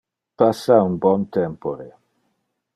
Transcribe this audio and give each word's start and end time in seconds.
Passa 0.41 0.77
un 0.87 0.97
bon 1.05 1.27
tempore. 1.37 1.89